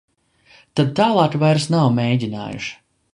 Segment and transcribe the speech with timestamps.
[0.79, 2.73] Tad tālāk vairs nav mēģinājuši.